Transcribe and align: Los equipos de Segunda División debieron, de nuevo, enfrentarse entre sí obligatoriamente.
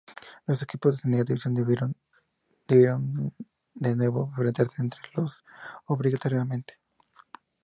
Los 0.47 0.63
equipos 0.63 0.95
de 0.95 1.01
Segunda 1.03 1.23
División 1.23 1.93
debieron, 2.67 3.33
de 3.75 3.95
nuevo, 3.95 4.29
enfrentarse 4.35 4.81
entre 4.81 4.99
sí 5.15 5.41
obligatoriamente. 5.85 6.79